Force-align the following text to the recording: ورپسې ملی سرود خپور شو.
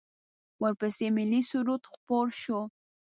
ورپسې 0.61 1.07
ملی 1.15 1.41
سرود 1.49 1.83
خپور 1.93 2.27
شو. 2.41 2.59